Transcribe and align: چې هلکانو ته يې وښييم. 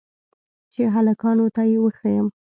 چې 0.71 0.81
هلکانو 0.95 1.45
ته 1.55 1.61
يې 1.69 1.77
وښييم. 1.81 2.27